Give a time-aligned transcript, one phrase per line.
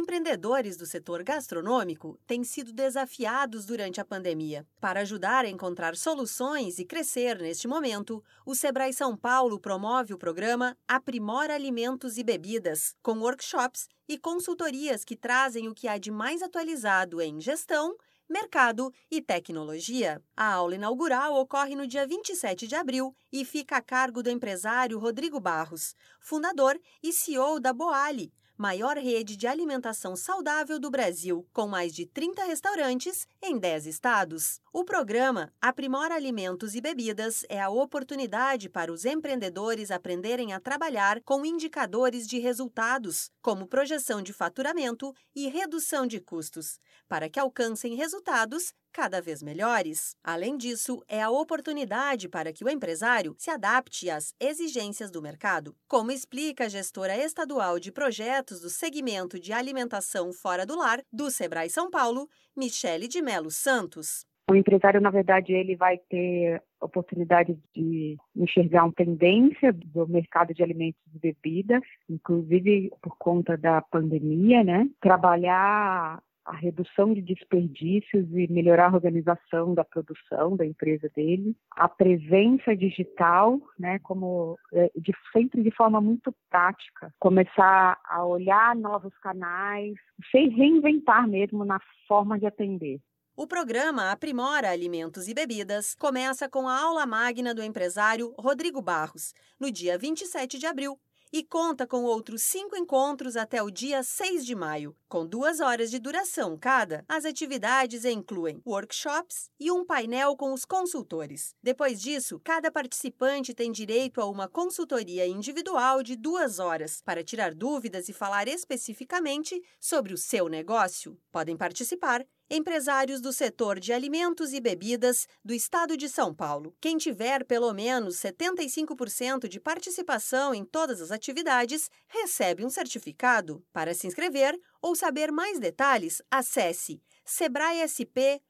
[0.00, 4.66] empreendedores do setor gastronômico têm sido desafiados durante a pandemia.
[4.80, 10.18] Para ajudar a encontrar soluções e crescer neste momento, o Sebrae São Paulo promove o
[10.18, 16.10] programa Aprimora Alimentos e Bebidas, com workshops e consultorias que trazem o que há de
[16.10, 17.94] mais atualizado em gestão
[18.30, 20.22] mercado e tecnologia.
[20.36, 25.00] A aula inaugural ocorre no dia 27 de abril e fica a cargo do empresário
[25.00, 31.66] Rodrigo Barros, fundador e CEO da Boali, maior rede de alimentação saudável do Brasil, com
[31.66, 34.60] mais de 30 restaurantes em 10 estados.
[34.70, 41.22] O programa Aprimora Alimentos e Bebidas é a oportunidade para os empreendedores aprenderem a trabalhar
[41.22, 47.94] com indicadores de resultados, como projeção de faturamento e redução de custos, para que alcancem
[47.94, 50.16] resultados cada vez melhores.
[50.22, 55.74] Além disso, é a oportunidade para que o empresário se adapte às exigências do mercado.
[55.88, 61.30] Como explica a gestora estadual de projetos do segmento de alimentação fora do lar do
[61.30, 64.24] Sebrae São Paulo, Michele de Melo Santos.
[64.50, 70.60] O empresário, na verdade, ele vai ter oportunidade de enxergar uma tendência do mercado de
[70.60, 74.88] alimentos e bebidas, inclusive por conta da pandemia, né?
[75.00, 81.88] Trabalhar a redução de desperdícios e melhorar a organização da produção da empresa dele, a
[81.88, 89.16] presença digital, né, como é, de, sempre de forma muito prática, começar a olhar novos
[89.18, 89.94] canais,
[90.30, 93.00] se reinventar mesmo na forma de atender.
[93.36, 99.32] O programa Aprimora Alimentos e Bebidas começa com a aula magna do empresário Rodrigo Barros,
[99.58, 100.98] no dia 27 de abril,
[101.32, 105.90] e conta com outros cinco encontros até o dia 6 de maio, com duas horas
[105.90, 107.04] de duração cada.
[107.08, 111.54] As atividades incluem workshops e um painel com os consultores.
[111.62, 117.54] Depois disso, cada participante tem direito a uma consultoria individual de duas horas para tirar
[117.54, 121.18] dúvidas e falar especificamente sobre o seu negócio.
[121.30, 126.74] Podem participar empresários do setor de alimentos e bebidas do estado de São Paulo.
[126.80, 133.64] Quem tiver pelo menos 75% de participação em todas as atividades recebe um certificado.
[133.72, 138.40] Para se inscrever ou saber mais detalhes, acesse sebraesp.com.br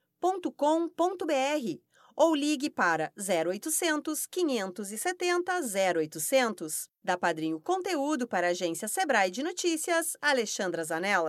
[2.16, 5.52] ou ligue para 0800 570
[6.02, 6.88] 0800.
[7.02, 11.28] Da Padrinho Conteúdo para a agência Sebrae de Notícias, Alexandra Zanella.